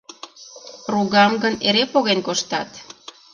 Ругам 0.91 1.33
гын 1.43 1.53
эре 1.67 1.83
поген 1.93 2.19
коштат!.. 2.27 2.69